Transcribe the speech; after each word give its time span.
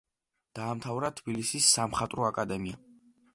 დაამთავრა 0.59 1.11
თბილისის 1.19 1.67
სამხატვრო 1.75 2.27
აკადემია. 2.31 2.81